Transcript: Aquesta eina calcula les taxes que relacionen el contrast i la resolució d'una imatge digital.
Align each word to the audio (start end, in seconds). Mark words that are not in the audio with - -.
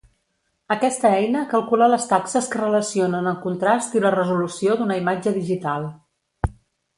Aquesta 0.75 1.09
eina 1.17 1.43
calcula 1.51 1.89
les 1.91 2.07
taxes 2.13 2.47
que 2.53 2.61
relacionen 2.61 3.29
el 3.33 3.37
contrast 3.45 3.99
i 3.99 4.03
la 4.07 4.13
resolució 4.17 4.79
d'una 4.81 4.99
imatge 5.03 5.35
digital. 5.39 5.87